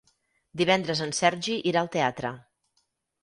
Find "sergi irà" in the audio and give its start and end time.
1.17-1.83